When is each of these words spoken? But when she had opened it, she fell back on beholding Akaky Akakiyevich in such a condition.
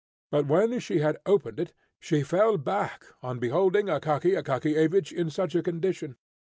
But 0.31 0.47
when 0.47 0.79
she 0.79 0.97
had 0.97 1.19
opened 1.27 1.59
it, 1.59 1.73
she 1.99 2.23
fell 2.23 2.57
back 2.57 3.05
on 3.21 3.37
beholding 3.37 3.85
Akaky 3.85 4.33
Akakiyevich 4.35 5.11
in 5.11 5.29
such 5.29 5.53
a 5.53 5.61
condition. 5.61 6.15